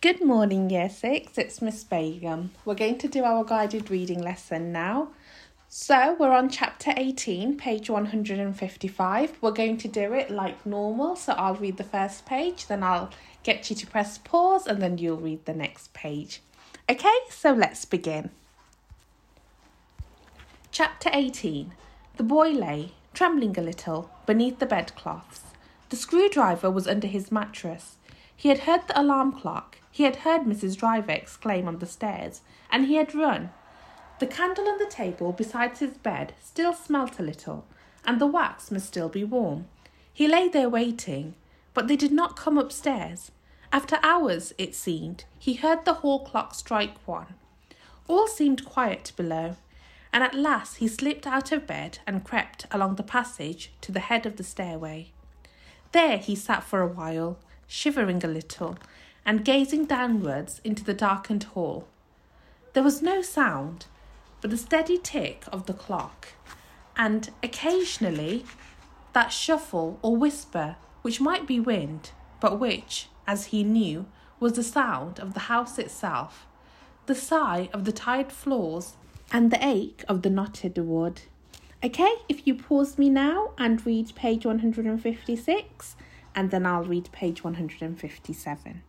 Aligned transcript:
Good 0.00 0.24
morning, 0.24 0.70
Year 0.70 0.88
6. 0.88 1.36
It's 1.38 1.60
Miss 1.60 1.82
Begum. 1.82 2.52
We're 2.64 2.76
going 2.76 2.98
to 2.98 3.08
do 3.08 3.24
our 3.24 3.42
guided 3.42 3.90
reading 3.90 4.22
lesson 4.22 4.70
now. 4.70 5.08
So, 5.68 6.14
we're 6.20 6.30
on 6.30 6.50
chapter 6.50 6.92
18, 6.96 7.56
page 7.56 7.90
155. 7.90 9.38
We're 9.40 9.50
going 9.50 9.76
to 9.78 9.88
do 9.88 10.12
it 10.12 10.30
like 10.30 10.64
normal. 10.64 11.16
So, 11.16 11.32
I'll 11.32 11.56
read 11.56 11.78
the 11.78 11.82
first 11.82 12.26
page, 12.26 12.68
then 12.68 12.84
I'll 12.84 13.10
get 13.42 13.70
you 13.70 13.74
to 13.74 13.88
press 13.88 14.18
pause, 14.18 14.68
and 14.68 14.80
then 14.80 14.98
you'll 14.98 15.16
read 15.16 15.46
the 15.46 15.52
next 15.52 15.92
page. 15.94 16.42
Okay, 16.88 17.18
so 17.28 17.52
let's 17.52 17.84
begin. 17.84 18.30
Chapter 20.70 21.10
18 21.12 21.72
The 22.18 22.22
boy 22.22 22.50
lay, 22.50 22.92
trembling 23.14 23.58
a 23.58 23.62
little, 23.62 24.12
beneath 24.26 24.60
the 24.60 24.66
bedclothes. 24.66 25.40
The 25.88 25.96
screwdriver 25.96 26.70
was 26.70 26.86
under 26.86 27.08
his 27.08 27.32
mattress. 27.32 27.96
He 28.36 28.48
had 28.48 28.60
heard 28.60 28.86
the 28.86 29.00
alarm 29.00 29.32
clock. 29.32 29.77
He 29.90 30.04
had 30.04 30.16
heard 30.16 30.42
Mrs. 30.42 30.76
Driver 30.76 31.12
exclaim 31.12 31.66
on 31.66 31.78
the 31.78 31.86
stairs, 31.86 32.42
and 32.70 32.86
he 32.86 32.96
had 32.96 33.14
run. 33.14 33.50
The 34.18 34.26
candle 34.26 34.68
on 34.68 34.78
the 34.78 34.86
table 34.86 35.32
beside 35.32 35.78
his 35.78 35.96
bed 35.98 36.34
still 36.40 36.72
smelt 36.74 37.18
a 37.18 37.22
little, 37.22 37.64
and 38.04 38.20
the 38.20 38.26
wax 38.26 38.70
must 38.70 38.86
still 38.86 39.08
be 39.08 39.24
warm. 39.24 39.66
He 40.12 40.26
lay 40.26 40.48
there 40.48 40.68
waiting, 40.68 41.34
but 41.74 41.88
they 41.88 41.96
did 41.96 42.12
not 42.12 42.36
come 42.36 42.58
upstairs. 42.58 43.30
After 43.72 43.98
hours, 44.02 44.54
it 44.58 44.74
seemed, 44.74 45.24
he 45.38 45.54
heard 45.54 45.84
the 45.84 45.94
hall 45.94 46.24
clock 46.24 46.54
strike 46.54 46.96
one. 47.06 47.34
All 48.08 48.26
seemed 48.26 48.64
quiet 48.64 49.12
below, 49.16 49.56
and 50.12 50.24
at 50.24 50.34
last 50.34 50.78
he 50.78 50.88
slipped 50.88 51.26
out 51.26 51.52
of 51.52 51.66
bed 51.66 51.98
and 52.06 52.24
crept 52.24 52.66
along 52.70 52.96
the 52.96 53.02
passage 53.02 53.72
to 53.82 53.92
the 53.92 54.00
head 54.00 54.26
of 54.26 54.36
the 54.36 54.42
stairway. 54.42 55.12
There 55.92 56.18
he 56.18 56.34
sat 56.34 56.64
for 56.64 56.80
a 56.80 56.86
while, 56.86 57.38
shivering 57.66 58.24
a 58.24 58.28
little, 58.28 58.78
and 59.28 59.44
gazing 59.44 59.84
downwards 59.84 60.58
into 60.64 60.82
the 60.82 60.94
darkened 60.94 61.44
hall. 61.52 61.86
There 62.72 62.82
was 62.82 63.02
no 63.02 63.20
sound 63.20 63.84
but 64.40 64.50
the 64.50 64.56
steady 64.56 64.96
tick 64.96 65.44
of 65.52 65.66
the 65.66 65.74
clock, 65.74 66.28
and 66.96 67.28
occasionally 67.42 68.46
that 69.12 69.28
shuffle 69.28 69.98
or 70.00 70.16
whisper 70.16 70.76
which 71.02 71.20
might 71.20 71.46
be 71.46 71.60
wind, 71.60 72.12
but 72.40 72.58
which, 72.58 73.08
as 73.26 73.46
he 73.46 73.62
knew, 73.62 74.06
was 74.40 74.54
the 74.54 74.62
sound 74.62 75.20
of 75.20 75.34
the 75.34 75.40
house 75.40 75.78
itself, 75.78 76.46
the 77.04 77.14
sigh 77.14 77.68
of 77.74 77.84
the 77.84 77.92
tiled 77.92 78.32
floors, 78.32 78.96
and 79.30 79.50
the 79.50 79.62
ache 79.62 80.04
of 80.08 80.22
the 80.22 80.30
knotted 80.30 80.78
wood. 80.78 81.20
Okay, 81.84 82.14
if 82.30 82.46
you 82.46 82.54
pause 82.54 82.96
me 82.96 83.10
now 83.10 83.50
and 83.58 83.84
read 83.84 84.14
page 84.14 84.46
156, 84.46 85.96
and 86.34 86.50
then 86.50 86.64
I'll 86.64 86.84
read 86.84 87.12
page 87.12 87.44
157. 87.44 88.82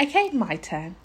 Okay, 0.00 0.28
my 0.30 0.56
turn. 0.56 0.96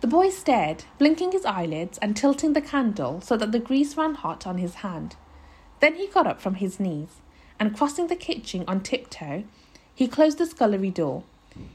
The 0.00 0.06
boy 0.06 0.30
stared, 0.30 0.84
blinking 0.96 1.32
his 1.32 1.44
eyelids 1.44 1.98
and 1.98 2.16
tilting 2.16 2.54
the 2.54 2.62
candle 2.62 3.20
so 3.20 3.36
that 3.36 3.52
the 3.52 3.58
grease 3.58 3.96
ran 3.96 4.14
hot 4.14 4.46
on 4.46 4.56
his 4.56 4.76
hand. 4.76 5.16
Then 5.80 5.96
he 5.96 6.06
got 6.06 6.26
up 6.26 6.40
from 6.40 6.54
his 6.54 6.80
knees, 6.80 7.20
and 7.60 7.76
crossing 7.76 8.06
the 8.06 8.16
kitchen 8.16 8.64
on 8.66 8.80
tiptoe, 8.80 9.44
he 9.94 10.08
closed 10.08 10.38
the 10.38 10.46
scullery 10.46 10.90
door. 10.90 11.24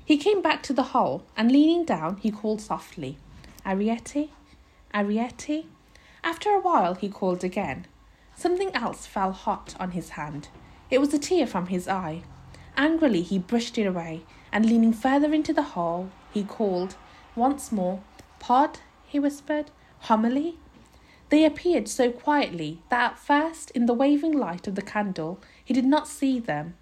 He 0.04 0.18
came 0.18 0.42
back 0.42 0.64
to 0.64 0.74
the 0.74 0.90
hole, 0.94 1.24
and 1.38 1.52
leaning 1.52 1.86
down, 1.86 2.18
he 2.18 2.32
called 2.32 2.62
softly, 2.62 3.18
Arrietty, 3.66 4.30
Arrietty. 4.94 5.66
After 6.24 6.50
a 6.50 6.60
while, 6.60 6.96
he 6.96 7.08
called 7.08 7.44
again, 7.44 7.86
Something 8.36 8.76
else 8.76 9.06
fell 9.06 9.32
hot 9.32 9.76
on 9.80 9.92
his 9.92 10.10
hand. 10.10 10.48
It 10.90 11.00
was 11.00 11.14
a 11.14 11.20
tear 11.20 11.46
from 11.46 11.68
his 11.68 11.88
eye. 11.88 12.24
Angrily 12.76 13.22
he 13.22 13.38
brushed 13.38 13.78
it 13.78 13.86
away, 13.86 14.24
and 14.52 14.66
leaning 14.66 14.94
further 14.94 15.34
into 15.34 15.54
the 15.54 15.62
hole, 15.62 16.10
he 16.34 16.44
called 16.44 16.96
once 17.36 17.72
more, 17.72 18.02
Pod, 18.40 18.80
he 19.06 19.20
whispered, 19.20 19.72
Homily. 20.02 20.58
They 21.30 21.46
appeared 21.46 21.88
so 21.88 22.12
quietly 22.12 22.80
that 22.90 23.12
at 23.14 23.20
first, 23.20 23.72
in 23.72 23.86
the 23.86 23.94
waving 23.94 24.38
light 24.38 24.68
of 24.68 24.76
the 24.76 24.82
candle, 24.82 25.40
he 25.64 25.74
did 25.74 25.86
not 25.86 26.08
see 26.08 26.40
them. 26.40 26.76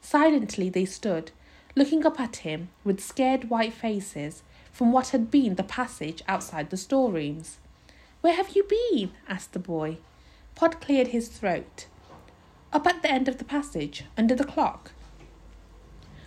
Silently 0.00 0.68
they 0.68 0.84
stood, 0.84 1.30
looking 1.74 2.04
up 2.04 2.20
at 2.20 2.36
him 2.36 2.68
with 2.82 3.00
scared 3.00 3.48
white 3.48 3.72
faces 3.72 4.42
from 4.72 4.92
what 4.92 5.08
had 5.08 5.30
been 5.30 5.54
the 5.54 5.62
passage 5.62 6.22
outside 6.26 6.70
the 6.70 6.76
storerooms. 6.76 7.58
Where 8.20 8.34
have 8.34 8.56
you 8.56 8.64
been? 8.64 9.12
asked 9.28 9.52
the 9.52 9.58
boy. 9.58 9.98
Pod 10.54 10.80
cleared 10.80 11.08
his 11.08 11.28
throat. 11.28 11.86
Up 12.72 12.86
at 12.86 13.02
the 13.02 13.10
end 13.10 13.28
of 13.28 13.38
the 13.38 13.44
passage, 13.44 14.04
under 14.18 14.34
the 14.34 14.44
clock. 14.44 14.92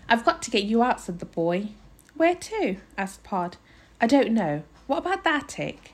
I've 0.07 0.23
got 0.23 0.41
to 0.43 0.51
get 0.51 0.63
you 0.63 0.81
out, 0.81 1.01
said 1.01 1.19
the 1.19 1.25
boy. 1.25 1.69
Where 2.17 2.33
to? 2.33 2.77
asked 2.97 3.23
Pod. 3.23 3.57
I 4.01 4.07
don't 4.07 4.31
know. 4.31 4.63
What 4.87 4.97
about 4.97 5.23
the 5.23 5.29
attic? 5.29 5.93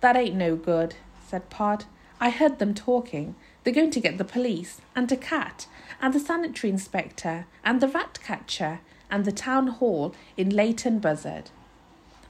That 0.00 0.14
ain't 0.14 0.34
no 0.34 0.54
good, 0.54 0.96
said 1.26 1.48
Pod. 1.48 1.86
I 2.20 2.28
heard 2.28 2.58
them 2.58 2.74
talking. 2.74 3.34
They're 3.64 3.72
going 3.72 3.90
to 3.92 4.00
get 4.00 4.18
the 4.18 4.24
police, 4.24 4.82
and 4.94 5.10
a 5.10 5.16
cat, 5.16 5.66
and 6.00 6.12
the 6.12 6.20
sanitary 6.20 6.70
inspector, 6.70 7.46
and 7.64 7.80
the 7.80 7.88
rat 7.88 8.18
catcher, 8.22 8.80
and 9.10 9.24
the 9.24 9.32
town 9.32 9.68
hall 9.68 10.14
in 10.36 10.50
Leighton 10.50 10.98
Buzzard. 10.98 11.48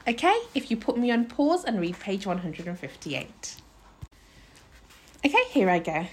Okay, 0.06 0.38
if 0.54 0.70
you 0.70 0.76
put 0.76 0.96
me 0.96 1.10
on 1.10 1.24
pause 1.24 1.64
and 1.64 1.80
read 1.80 1.98
page 1.98 2.26
158. 2.26 3.56
Okay, 5.24 5.44
here 5.50 5.68
I 5.68 5.80
go. 5.80 6.06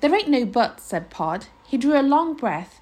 There 0.00 0.12
ain't 0.12 0.28
no 0.28 0.44
but, 0.44 0.80
said 0.80 1.10
Pod. 1.10 1.46
He 1.64 1.78
drew 1.78 1.98
a 1.98 2.02
long 2.02 2.34
breath. 2.34 2.80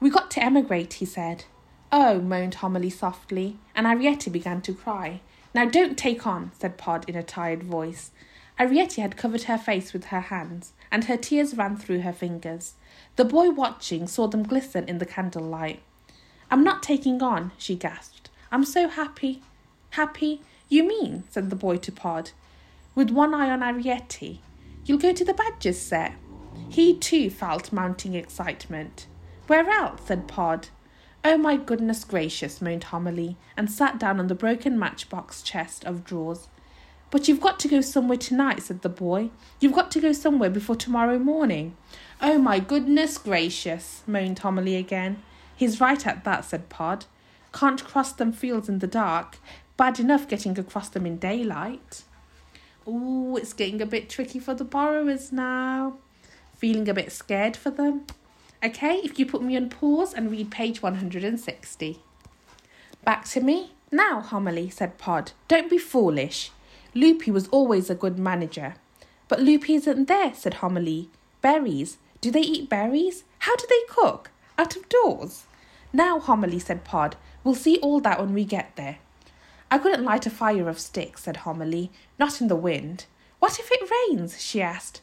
We 0.00 0.08
got 0.08 0.30
to 0.30 0.42
emigrate, 0.42 0.94
he 0.94 1.04
said. 1.04 1.44
Oh, 1.94 2.22
moaned 2.22 2.54
Homily 2.54 2.88
softly, 2.88 3.58
and 3.74 3.86
Arrietty 3.86 4.32
began 4.32 4.62
to 4.62 4.72
cry. 4.72 5.20
Now 5.54 5.66
don't 5.66 5.98
take 5.98 6.26
on, 6.26 6.50
said 6.58 6.78
Pod 6.78 7.06
in 7.06 7.14
a 7.14 7.22
tired 7.22 7.62
voice. 7.62 8.12
Arrietty 8.58 9.02
had 9.02 9.18
covered 9.18 9.42
her 9.42 9.58
face 9.58 9.92
with 9.92 10.06
her 10.06 10.20
hands, 10.20 10.72
and 10.90 11.04
her 11.04 11.18
tears 11.18 11.54
ran 11.54 11.76
through 11.76 12.00
her 12.00 12.12
fingers. 12.12 12.74
The 13.16 13.26
boy 13.26 13.50
watching 13.50 14.06
saw 14.06 14.26
them 14.26 14.42
glisten 14.42 14.88
in 14.88 14.98
the 14.98 15.06
candlelight. 15.06 15.82
I'm 16.50 16.64
not 16.64 16.82
taking 16.82 17.22
on, 17.22 17.52
she 17.58 17.76
gasped. 17.76 18.30
I'm 18.50 18.64
so 18.64 18.88
happy. 18.88 19.42
Happy? 19.90 20.40
You 20.70 20.84
mean, 20.84 21.24
said 21.28 21.50
the 21.50 21.56
boy 21.56 21.76
to 21.76 21.92
Pod, 21.92 22.30
with 22.94 23.10
one 23.10 23.34
eye 23.34 23.50
on 23.50 23.60
Arrietty. 23.60 24.38
You'll 24.86 24.96
go 24.96 25.12
to 25.12 25.24
the 25.26 25.34
Badgers 25.34 25.78
set. 25.78 26.14
He 26.70 26.96
too 26.96 27.28
felt 27.28 27.70
mounting 27.70 28.14
excitement. 28.14 29.06
Where 29.46 29.68
else? 29.68 30.00
said 30.06 30.26
Pod. 30.26 30.68
Oh 31.24 31.38
my 31.38 31.56
goodness 31.56 32.04
gracious, 32.04 32.60
moaned 32.60 32.84
Homily, 32.84 33.36
and 33.56 33.70
sat 33.70 33.98
down 33.98 34.18
on 34.18 34.26
the 34.26 34.34
broken 34.34 34.76
matchbox 34.76 35.40
chest 35.40 35.84
of 35.84 36.04
drawers. 36.04 36.48
But 37.10 37.28
you've 37.28 37.40
got 37.40 37.60
to 37.60 37.68
go 37.68 37.80
somewhere 37.80 38.18
tonight, 38.18 38.62
said 38.62 38.82
the 38.82 38.88
boy. 38.88 39.30
You've 39.60 39.74
got 39.74 39.92
to 39.92 40.00
go 40.00 40.12
somewhere 40.12 40.50
before 40.50 40.74
tomorrow 40.74 41.20
morning. 41.20 41.76
Oh 42.20 42.38
my 42.38 42.58
goodness 42.58 43.18
gracious, 43.18 44.02
moaned 44.06 44.40
Homily 44.40 44.74
again. 44.74 45.22
He's 45.54 45.80
right 45.80 46.04
at 46.04 46.24
that, 46.24 46.44
said 46.44 46.68
Pod. 46.68 47.04
Can't 47.52 47.84
cross 47.84 48.12
them 48.12 48.32
fields 48.32 48.68
in 48.68 48.80
the 48.80 48.88
dark. 48.88 49.38
Bad 49.76 50.00
enough 50.00 50.26
getting 50.26 50.58
across 50.58 50.88
them 50.88 51.06
in 51.06 51.18
daylight. 51.18 52.02
Ooh, 52.88 53.36
it's 53.36 53.52
getting 53.52 53.80
a 53.80 53.86
bit 53.86 54.10
tricky 54.10 54.40
for 54.40 54.54
the 54.54 54.64
borrowers 54.64 55.30
now. 55.30 55.98
Feeling 56.56 56.88
a 56.88 56.94
bit 56.94 57.12
scared 57.12 57.56
for 57.56 57.70
them. 57.70 58.06
Okay, 58.64 59.00
if 59.02 59.18
you 59.18 59.26
put 59.26 59.42
me 59.42 59.56
on 59.56 59.68
pause 59.70 60.14
and 60.14 60.30
read 60.30 60.52
page 60.52 60.82
160. 60.82 61.98
Back 63.04 63.24
to 63.30 63.40
me. 63.40 63.72
Now, 63.90 64.20
Homily, 64.20 64.70
said 64.70 64.98
Pod. 64.98 65.32
Don't 65.48 65.68
be 65.68 65.78
foolish. 65.78 66.52
Lupy 66.94 67.32
was 67.32 67.48
always 67.48 67.90
a 67.90 67.96
good 67.96 68.20
manager. 68.20 68.76
But 69.26 69.40
Lupy 69.40 69.74
isn't 69.74 70.06
there, 70.06 70.32
said 70.34 70.54
Homily. 70.54 71.08
Berries. 71.40 71.98
Do 72.20 72.30
they 72.30 72.40
eat 72.40 72.68
berries? 72.68 73.24
How 73.40 73.56
do 73.56 73.66
they 73.68 73.82
cook? 73.88 74.30
Out 74.56 74.76
of 74.76 74.88
doors? 74.88 75.44
Now, 75.92 76.20
Homily, 76.20 76.60
said 76.60 76.84
Pod. 76.84 77.16
We'll 77.42 77.56
see 77.56 77.78
all 77.78 77.98
that 78.00 78.20
when 78.20 78.32
we 78.32 78.44
get 78.44 78.76
there. 78.76 78.98
I 79.72 79.78
couldn't 79.78 80.04
light 80.04 80.26
a 80.26 80.30
fire 80.30 80.68
of 80.68 80.78
sticks, 80.78 81.24
said 81.24 81.38
Homily. 81.38 81.90
Not 82.16 82.40
in 82.40 82.46
the 82.46 82.54
wind. 82.54 83.06
What 83.40 83.58
if 83.58 83.68
it 83.72 83.90
rains? 83.90 84.40
she 84.40 84.62
asked. 84.62 85.00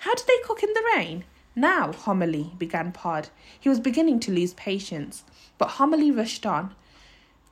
How 0.00 0.14
do 0.14 0.22
they 0.28 0.36
cook 0.44 0.62
in 0.62 0.74
the 0.74 0.84
rain? 0.94 1.24
Now, 1.58 1.92
Homily, 1.92 2.52
began 2.56 2.92
Pod. 2.92 3.30
He 3.58 3.68
was 3.68 3.80
beginning 3.80 4.20
to 4.20 4.30
lose 4.30 4.54
patience, 4.54 5.24
but 5.58 5.70
Homily 5.70 6.12
rushed 6.12 6.46
on. 6.46 6.72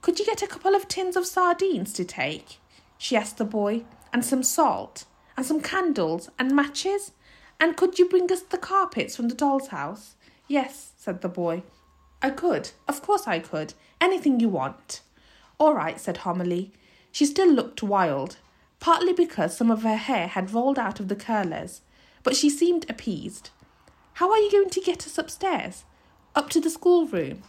Could 0.00 0.20
you 0.20 0.24
get 0.24 0.42
a 0.42 0.46
couple 0.46 0.76
of 0.76 0.86
tins 0.86 1.16
of 1.16 1.26
sardines 1.26 1.92
to 1.94 2.04
take? 2.04 2.60
she 2.98 3.16
asked 3.16 3.36
the 3.36 3.44
boy, 3.44 3.82
and 4.12 4.24
some 4.24 4.44
salt, 4.44 5.06
and 5.36 5.44
some 5.44 5.60
candles, 5.60 6.30
and 6.38 6.54
matches? 6.54 7.10
And 7.58 7.76
could 7.76 7.98
you 7.98 8.08
bring 8.08 8.30
us 8.30 8.42
the 8.42 8.58
carpets 8.58 9.16
from 9.16 9.26
the 9.26 9.34
doll's 9.34 9.68
house? 9.68 10.14
Yes, 10.46 10.92
said 10.96 11.20
the 11.20 11.28
boy. 11.28 11.64
I 12.22 12.30
could. 12.30 12.70
Of 12.86 13.02
course 13.02 13.26
I 13.26 13.40
could. 13.40 13.74
Anything 14.00 14.38
you 14.38 14.48
want. 14.48 15.00
All 15.58 15.74
right, 15.74 15.98
said 15.98 16.18
Homily. 16.18 16.70
She 17.10 17.26
still 17.26 17.50
looked 17.50 17.82
wild, 17.82 18.36
partly 18.78 19.12
because 19.12 19.56
some 19.56 19.72
of 19.72 19.82
her 19.82 19.96
hair 19.96 20.28
had 20.28 20.54
rolled 20.54 20.78
out 20.78 21.00
of 21.00 21.08
the 21.08 21.16
curlers, 21.16 21.80
but 22.22 22.36
she 22.36 22.48
seemed 22.48 22.88
appeased. 22.88 23.50
How 24.16 24.30
are 24.30 24.38
you 24.38 24.50
going 24.50 24.70
to 24.70 24.80
get 24.80 25.06
us 25.06 25.18
upstairs? 25.18 25.84
Up 26.34 26.48
to 26.48 26.58
the 26.58 26.70
schoolroom? 26.70 27.42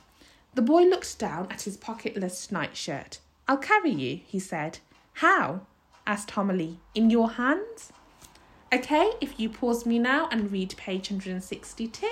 The 0.54 0.62
boy 0.62 0.82
looked 0.82 1.18
down 1.18 1.50
at 1.50 1.62
his 1.62 1.78
pocketless 1.78 2.52
nightshirt. 2.52 3.20
I'll 3.48 3.56
carry 3.56 3.92
you, 3.92 4.20
he 4.28 4.38
said. 4.40 4.80
How? 5.14 5.62
asked 6.06 6.32
Homily. 6.32 6.80
In 6.94 7.10
your 7.10 7.30
hands? 7.32 7.94
Okay, 8.74 9.14
if 9.22 9.40
you 9.40 9.48
pause 9.48 9.86
me 9.86 9.98
now 9.98 10.28
and 10.30 10.52
read 10.52 10.76
page 10.76 11.10
162. 11.10 12.06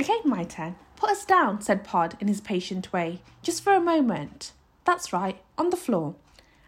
Okay, 0.00 0.18
my 0.24 0.42
turn. 0.42 0.74
Put 0.96 1.10
us 1.10 1.24
down, 1.24 1.60
said 1.60 1.84
Pod 1.84 2.16
in 2.18 2.26
his 2.26 2.40
patient 2.40 2.92
way. 2.92 3.20
Just 3.42 3.62
for 3.62 3.74
a 3.74 3.80
moment. 3.80 4.50
That's 4.84 5.12
right, 5.12 5.40
on 5.56 5.70
the 5.70 5.76
floor. 5.76 6.16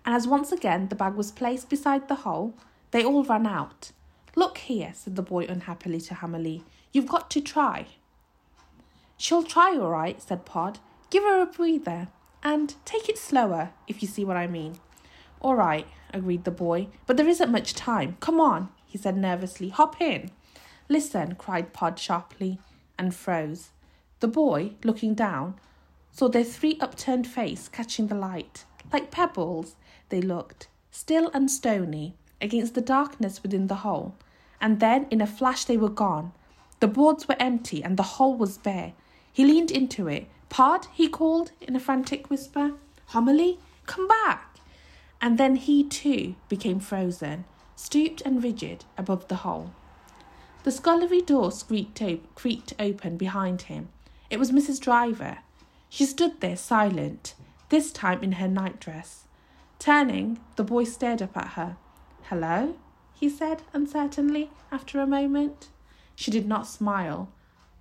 And 0.07 0.15
as 0.15 0.29
once 0.29 0.53
again 0.53 0.91
the 0.91 0.95
bag 0.95 1.15
was 1.15 1.33
placed 1.33 1.69
beside 1.69 2.07
the 2.07 2.23
hole, 2.23 2.55
they 2.93 3.03
all 3.03 3.25
ran 3.25 3.49
out. 3.49 3.91
Look 4.37 4.59
here, 4.59 4.93
said 4.95 5.17
the 5.17 5.23
boy 5.23 5.45
unhappily 5.45 6.01
to 6.03 6.15
Homily. 6.15 6.63
You've 6.93 7.09
got 7.09 7.31
to 7.31 7.41
try. 7.41 7.87
She'll 9.17 9.43
try 9.43 9.77
all 9.77 9.91
right, 9.91 10.21
said 10.23 10.45
Pod. 10.45 10.79
Give 11.11 11.25
her 11.25 11.43
a 11.43 11.47
breather. 11.47 12.09
And 12.43 12.75
take 12.85 13.09
it 13.09 13.19
slower, 13.19 13.71
if 13.87 14.01
you 14.01 14.09
see 14.09 14.25
what 14.25 14.37
I 14.37 14.47
mean. 14.47 14.79
All 15.43 15.55
right, 15.55 15.87
agreed 16.15 16.45
the 16.45 16.51
boy, 16.51 16.89
but 17.07 17.17
there 17.17 17.29
isn't 17.29 17.53
much 17.53 17.75
time. 17.75 18.17
Come 18.21 18.41
on, 18.41 18.71
he 18.87 18.97
said 18.97 19.17
nervously. 19.17 19.69
Hop 19.69 20.01
in. 20.01 20.31
Listen, 20.89 21.35
cried 21.35 21.73
Pod 21.73 21.99
sharply, 21.99 22.59
and 22.99 23.15
froze. 23.15 23.71
The 24.21 24.29
boy, 24.29 24.73
looking 24.85 25.15
down, 25.15 25.55
saw 26.13 26.29
their 26.29 26.45
three 26.45 26.79
upturned 26.81 27.27
face 27.27 27.69
catching 27.69 28.07
the 28.07 28.15
light. 28.15 28.65
Like 28.93 29.11
pebbles, 29.11 29.77
they 30.09 30.21
looked, 30.21 30.69
still 30.91 31.31
and 31.33 31.51
stony, 31.51 32.17
against 32.41 32.75
the 32.75 32.81
darkness 32.81 33.43
within 33.43 33.67
the 33.67 33.77
hole. 33.77 34.15
And 34.61 34.81
then, 34.81 35.07
in 35.11 35.21
a 35.21 35.27
flash, 35.27 35.65
they 35.65 35.77
were 35.77 35.89
gone. 35.89 36.33
The 36.81 36.89
boards 36.89 37.29
were 37.29 37.37
empty, 37.39 37.83
and 37.83 37.97
the 37.97 38.03
hole 38.03 38.37
was 38.37 38.59
bare. 38.59 38.93
He 39.33 39.45
leaned 39.45 39.71
into 39.71 40.09
it. 40.09 40.29
Pod, 40.49 40.87
he 40.93 41.09
called 41.09 41.53
in 41.61 41.77
a 41.77 41.81
frantic 41.81 42.31
whisper. 42.31 42.73
Homily, 43.07 43.59
come 43.87 44.09
back. 44.09 44.57
And 45.21 45.39
then 45.39 45.57
he 45.57 45.85
too 45.85 46.35
became 46.49 46.81
frozen, 46.81 47.45
stooped 47.77 48.23
and 48.23 48.43
rigid 48.43 48.85
above 48.97 49.29
the 49.29 49.37
hole. 49.37 49.73
The 50.63 50.71
scullery 50.71 51.23
door 51.23 51.51
op- 51.53 52.35
creaked 52.35 52.73
open 52.79 53.17
behind 53.17 53.63
him. 53.63 53.89
It 54.29 54.39
was 54.39 54.53
Mrs. 54.53 54.81
Driver. 54.81 55.39
She 55.89 56.05
stood 56.05 56.41
there 56.41 56.57
silent, 56.57 57.35
this 57.69 57.91
time 57.91 58.23
in 58.23 58.33
her 58.33 58.49
nightdress. 58.49 59.25
Turning, 59.79 60.39
the 60.57 60.65
boy 60.65 60.85
stared 60.85 61.23
up 61.23 61.37
at 61.37 61.49
her. 61.55 61.77
Hello? 62.31 62.77
he 63.13 63.29
said 63.29 63.63
uncertainly 63.73 64.53
after 64.71 65.01
a 65.01 65.07
moment. 65.07 65.67
She 66.15 66.31
did 66.31 66.47
not 66.47 66.69
smile, 66.69 67.29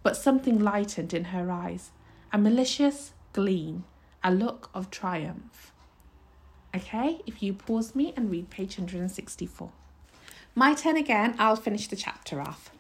but 0.02 0.18
something 0.18 0.58
lightened 0.58 1.14
in 1.14 1.26
her 1.26 1.52
eyes 1.52 1.92
a 2.34 2.40
malicious 2.40 3.14
gleam, 3.32 3.84
a 4.24 4.34
look 4.34 4.72
of 4.74 4.90
triumph. 4.90 5.72
Okay, 6.76 7.22
if 7.28 7.44
you 7.44 7.54
pause 7.54 7.94
me 7.94 8.12
and 8.18 8.32
read 8.32 8.50
page 8.50 8.80
164. 8.80 9.72
My 10.56 10.74
turn 10.74 10.98
again, 10.98 11.36
I'll 11.38 11.56
finish 11.56 11.88
the 11.88 11.96
chapter 11.96 12.42
off. 12.42 12.72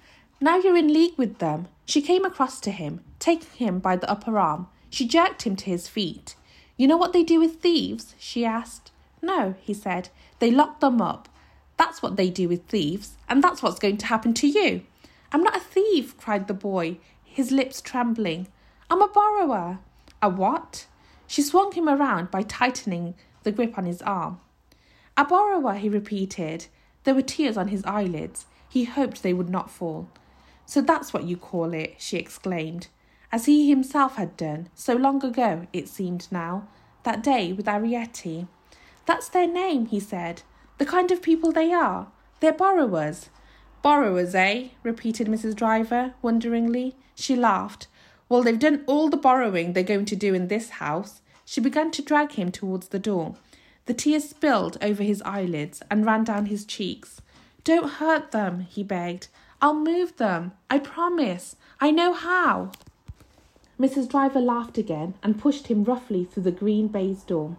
Now 0.42 0.58
you're 0.58 0.76
in 0.76 0.92
league 0.92 1.20
with 1.20 1.38
them. 1.38 1.68
She 1.86 2.02
came 2.02 2.26
across 2.26 2.60
to 2.62 2.72
him, 2.72 3.02
taking 3.20 3.68
him 3.68 3.78
by 3.78 3.96
the 3.96 4.10
upper 4.10 4.40
arm. 4.40 4.66
She 4.90 5.08
jerked 5.08 5.44
him 5.44 5.56
to 5.58 5.66
his 5.66 5.88
feet. 5.88 6.34
You 6.78 6.88
know 6.88 6.98
what 6.98 7.14
they 7.14 7.24
do 7.24 7.40
with 7.40 7.62
thieves? 7.62 8.16
she 8.18 8.44
asked. 8.44 8.90
No, 9.22 9.54
he 9.62 9.76
said. 9.76 10.10
They 10.40 10.50
lock 10.50 10.80
them 10.80 11.00
up. 11.00 11.30
That's 11.80 12.02
what 12.02 12.18
they 12.18 12.30
do 12.30 12.50
with 12.50 12.66
thieves, 12.66 13.16
and 13.30 13.42
that's 13.42 13.64
what's 13.64 13.80
going 13.80 13.96
to 13.98 14.06
happen 14.08 14.34
to 14.34 14.48
you. 14.48 14.82
I'm 15.32 15.42
not 15.42 15.56
a 15.56 15.62
thief, 15.62 16.18
cried 16.18 16.50
the 16.50 16.54
boy, 16.54 16.98
his 17.24 17.54
lips 17.54 17.80
trembling. 17.80 18.50
I'm 18.90 19.02
a 19.02 19.08
borrower. 19.08 19.80
A 20.22 20.28
what? 20.28 20.88
She 21.26 21.42
swung 21.42 21.72
him 21.72 21.88
around 21.88 22.32
by 22.32 22.42
tightening 22.44 23.16
the 23.44 23.54
grip 23.54 23.78
on 23.78 23.86
his 23.86 24.02
arm. 24.02 24.42
A 25.16 25.24
borrower, 25.24 25.76
he 25.76 25.88
repeated. 25.88 26.68
There 27.06 27.16
were 27.16 27.22
tears 27.22 27.56
on 27.56 27.70
his 27.70 27.86
eyelids. 27.86 28.46
He 28.68 28.84
hoped 28.84 29.24
they 29.24 29.34
would 29.34 29.50
not 29.50 29.72
fall. 29.72 30.10
So 30.66 30.82
that's 30.82 31.14
what 31.14 31.24
you 31.24 31.38
call 31.38 31.74
it, 31.74 31.96
she 31.98 32.18
exclaimed, 32.18 32.90
as 33.32 33.46
he 33.46 33.70
himself 33.70 34.18
had 34.18 34.36
done, 34.36 34.68
so 34.76 34.96
long 34.96 35.24
ago, 35.24 35.68
it 35.72 35.88
seemed 35.88 36.28
now, 36.30 36.68
that 37.04 37.24
day 37.24 37.54
with 37.54 37.68
Arrietty. 37.68 38.50
That's 39.06 39.30
their 39.30 39.48
name, 39.48 39.86
he 39.86 40.02
said. 40.02 40.42
The 40.80 40.86
kind 40.86 41.12
of 41.12 41.22
people 41.22 41.52
they 41.52 41.74
are. 41.74 42.08
They're 42.40 42.54
borrowers. 42.54 43.30
Borrowers, 43.82 44.34
eh? 44.34 44.70
repeated 44.82 45.28
Mrs. 45.28 45.54
Driver, 45.54 46.14
wonderingly. 46.22 46.96
She 47.16 47.36
laughed. 47.36 47.88
Well, 48.30 48.44
they've 48.44 48.58
done 48.58 48.86
all 48.88 49.10
the 49.10 49.18
borrowing 49.18 49.74
they're 49.74 49.84
going 49.84 50.06
to 50.06 50.16
do 50.16 50.34
in 50.34 50.48
this 50.48 50.70
house. 50.70 51.22
She 51.44 51.60
began 51.60 51.92
to 51.92 52.02
drag 52.02 52.34
him 52.34 52.50
towards 52.50 52.88
the 52.88 53.00
door. 53.00 53.36
The 53.88 53.94
tears 53.94 54.30
spilled 54.30 54.78
over 54.82 55.04
his 55.04 55.22
eyelids 55.24 55.82
and 55.92 56.06
ran 56.06 56.24
down 56.24 56.46
his 56.46 56.64
cheeks. 56.64 57.22
Don't 57.66 57.94
hurt 57.94 58.32
them, 58.32 58.62
he 58.62 58.82
begged. 58.82 59.28
I'll 59.62 59.74
move 59.76 60.16
them. 60.16 60.54
I 60.70 60.80
promise. 60.80 61.58
I 61.82 61.92
know 61.92 62.14
how. 62.14 62.72
Mrs. 63.78 64.08
Driver 64.08 64.40
laughed 64.40 64.78
again 64.78 65.16
and 65.22 65.42
pushed 65.42 65.68
him 65.68 65.84
roughly 65.84 66.24
through 66.24 66.44
the 66.44 66.52
green 66.52 66.88
baize 66.88 67.24
door. 67.24 67.58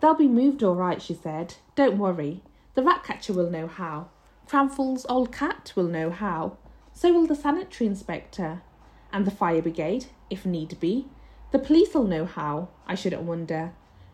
They'll 0.00 0.14
be 0.14 0.26
moved 0.26 0.64
all 0.64 0.74
right, 0.74 1.00
she 1.00 1.14
said. 1.14 1.54
Don't 1.76 1.98
worry. 1.98 2.40
The 2.76 2.82
rat 2.82 3.04
catcher 3.04 3.32
will 3.32 3.50
know 3.50 3.66
how. 3.66 4.10
Crampfurl's 4.46 5.06
old 5.08 5.32
cat 5.32 5.72
will 5.74 5.88
know 5.88 6.10
how. 6.10 6.58
So 6.92 7.10
will 7.10 7.26
the 7.26 7.34
sanitary 7.34 7.88
inspector. 7.88 8.62
And 9.10 9.26
the 9.26 9.30
fire 9.30 9.62
brigade, 9.62 10.06
if 10.28 10.44
need 10.44 10.78
be. 10.78 11.06
The 11.52 11.58
police'll 11.58 12.04
know 12.04 12.26
how, 12.26 12.68
I 12.86 12.94
shouldn't 12.94 13.22
wonder. 13.22 13.72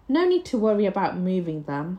No 0.08 0.24
need 0.24 0.44
to 0.46 0.58
worry 0.58 0.86
about 0.86 1.16
moving 1.16 1.64
them. 1.64 1.98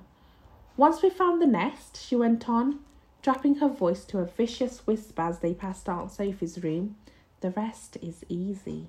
Once 0.78 1.02
we've 1.02 1.12
found 1.12 1.42
the 1.42 1.48
nest, 1.48 2.02
she 2.02 2.16
went 2.16 2.48
on, 2.48 2.80
dropping 3.22 3.56
her 3.56 3.68
voice 3.68 4.06
to 4.06 4.20
a 4.20 4.26
vicious 4.26 4.88
whisper 4.88 5.22
as 5.22 5.40
they 5.40 5.54
passed 5.54 5.90
Aunt 5.90 6.12
Sophy's 6.12 6.64
room, 6.64 6.96
the 7.42 7.52
rest 7.52 7.98
is 8.02 8.24
easy. 8.30 8.88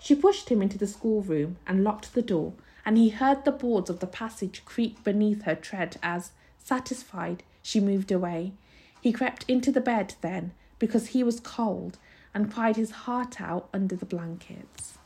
She 0.00 0.16
pushed 0.16 0.48
him 0.48 0.60
into 0.60 0.76
the 0.76 0.88
schoolroom 0.88 1.56
and 1.68 1.84
locked 1.84 2.14
the 2.14 2.22
door, 2.22 2.54
and 2.84 2.98
he 2.98 3.10
heard 3.10 3.44
the 3.44 3.52
boards 3.52 3.90
of 3.90 4.00
the 4.00 4.08
passage 4.08 4.64
creak 4.64 5.04
beneath 5.04 5.42
her 5.42 5.54
tread 5.54 5.96
as, 6.02 6.32
satisfied, 6.62 7.42
she 7.62 7.80
moved 7.80 8.12
away. 8.12 8.52
He 9.00 9.12
crept 9.12 9.44
into 9.48 9.72
the 9.72 9.80
bed 9.80 10.14
then, 10.20 10.52
because 10.78 11.08
he 11.08 11.22
was 11.22 11.40
cold, 11.40 11.98
and 12.34 12.52
cried 12.52 12.76
his 12.76 12.90
heart 12.90 13.40
out 13.40 13.68
under 13.72 13.96
the 13.96 14.06
blankets. 14.06 14.98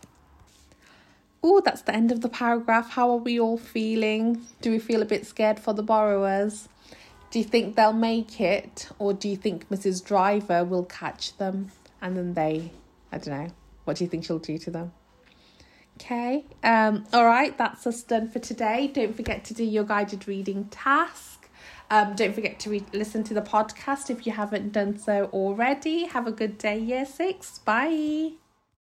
Oh, 1.42 1.60
that's 1.60 1.82
the 1.82 1.94
end 1.94 2.10
of 2.10 2.20
the 2.20 2.28
paragraph. 2.28 2.90
How 2.90 3.10
are 3.10 3.18
we 3.18 3.38
all 3.38 3.58
feeling? 3.58 4.42
Do 4.62 4.70
we 4.70 4.78
feel 4.78 5.02
a 5.02 5.06
bit 5.06 5.26
scared 5.26 5.60
for 5.60 5.74
the 5.74 5.82
borrowers? 5.82 6.68
Do 7.30 7.38
you 7.38 7.44
think 7.44 7.76
they'll 7.76 7.92
make 7.92 8.40
it, 8.40 8.88
or 8.98 9.12
do 9.12 9.28
you 9.28 9.36
think 9.36 9.68
Mrs. 9.68 10.04
Driver 10.04 10.64
will 10.64 10.84
catch 10.84 11.36
them 11.36 11.70
and 12.00 12.16
then 12.16 12.34
they, 12.34 12.70
I 13.10 13.18
don't 13.18 13.34
know, 13.34 13.48
what 13.84 13.96
do 13.96 14.04
you 14.04 14.10
think 14.10 14.24
she'll 14.24 14.38
do 14.38 14.58
to 14.58 14.70
them? 14.70 14.92
Okay, 15.96 16.44
um, 16.62 17.06
all 17.12 17.24
right, 17.24 17.56
that's 17.56 17.86
us 17.86 18.02
done 18.02 18.28
for 18.28 18.40
today. 18.40 18.88
Don't 18.92 19.16
forget 19.16 19.44
to 19.46 19.54
do 19.54 19.64
your 19.64 19.84
guided 19.84 20.28
reading 20.28 20.66
task. 20.66 21.33
Um, 21.90 22.14
don't 22.14 22.34
forget 22.34 22.58
to 22.60 22.70
re- 22.70 22.86
listen 22.92 23.24
to 23.24 23.34
the 23.34 23.42
podcast 23.42 24.10
if 24.10 24.26
you 24.26 24.32
haven't 24.32 24.72
done 24.72 24.98
so 24.98 25.26
already. 25.32 26.06
Have 26.06 26.26
a 26.26 26.32
good 26.32 26.58
day, 26.58 26.78
year 26.78 27.04
six. 27.06 27.58
Bye. 27.58 28.43